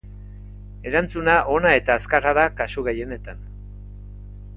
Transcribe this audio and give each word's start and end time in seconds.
Erantzuna 0.91 1.35
ona 1.55 1.73
eta 1.81 1.97
azkarra 2.01 2.33
da 2.39 2.45
kasu 2.61 2.85
gehienetan. 2.89 3.45